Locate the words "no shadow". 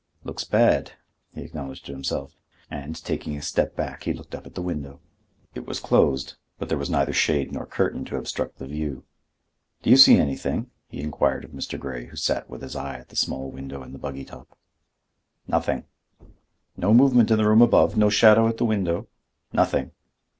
17.95-18.47